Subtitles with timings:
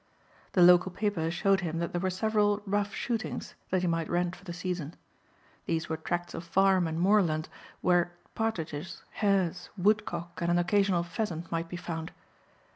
[0.53, 4.35] The local paper showed him that there were several "rough shootings" that he might rent
[4.35, 4.95] for the season.
[5.67, 7.49] These were tracts of farm and moorland
[7.81, 12.11] where partridges, hares, woodcock and an occasional pheasant might be found.